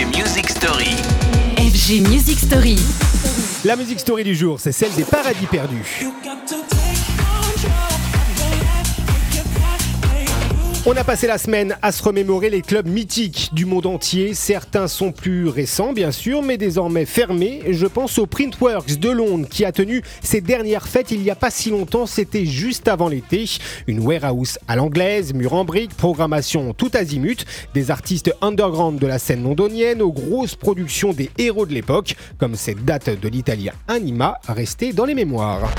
[0.00, 0.96] FG Music Story.
[1.58, 2.76] FG Music Story.
[3.66, 6.06] La musique story du jour, c'est celle des paradis perdus.
[10.92, 14.34] On a passé la semaine à se remémorer les clubs mythiques du monde entier.
[14.34, 17.62] Certains sont plus récents, bien sûr, mais désormais fermés.
[17.70, 21.36] Je pense au Printworks de Londres qui a tenu ses dernières fêtes il n'y a
[21.36, 22.06] pas si longtemps.
[22.06, 23.44] C'était juste avant l'été.
[23.86, 27.46] Une warehouse à l'anglaise, mur en briques, programmation tout azimut.
[27.72, 32.56] Des artistes underground de la scène londonienne aux grosses productions des héros de l'époque, comme
[32.56, 35.70] cette date de l'italien Anima restée dans les mémoires.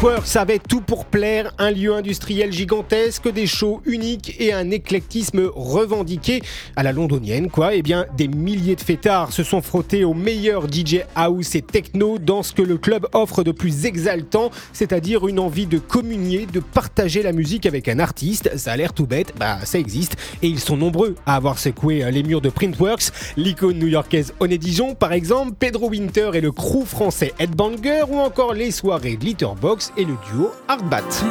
[0.00, 5.50] Printworks avait tout pour plaire, un lieu industriel gigantesque, des shows uniques et un éclectisme
[5.54, 6.40] revendiqué
[6.74, 7.74] à la londonienne, quoi.
[7.74, 12.16] Eh bien, des milliers de fêtards se sont frottés aux meilleurs DJ house et techno
[12.16, 16.60] dans ce que le club offre de plus exaltant, c'est-à-dire une envie de communier, de
[16.60, 18.56] partager la musique avec un artiste.
[18.56, 22.10] Ça a l'air tout bête, bah ça existe, et ils sont nombreux à avoir secoué
[22.10, 23.10] les murs de Printworks.
[23.36, 28.54] L'icône new-yorkaise Oné Dijon, par exemple, Pedro Winter et le crew français Headbanger, ou encore
[28.54, 31.24] les soirées Glitterbox et le duo Hardbat.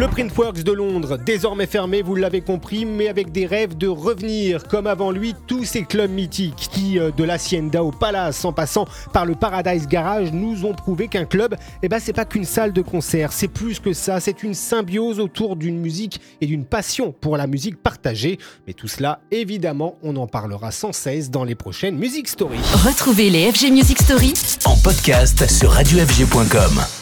[0.00, 4.66] Le Printworks de Londres, désormais fermé, vous l'avez compris, mais avec des rêves de revenir,
[4.66, 8.86] comme avant lui, tous ces clubs mythiques qui, euh, de l'Hacienda au Palace, en passant
[9.12, 12.72] par le Paradise Garage, nous ont prouvé qu'un club, eh ben, c'est pas qu'une salle
[12.72, 17.12] de concert, c'est plus que ça, c'est une symbiose autour d'une musique et d'une passion
[17.12, 18.38] pour la musique partagée.
[18.66, 22.56] Mais tout cela, évidemment, on en parlera sans cesse dans les prochaines Music Stories.
[22.86, 24.32] Retrouvez les FG Music Story
[24.64, 26.99] En podcast sur radiofg.com.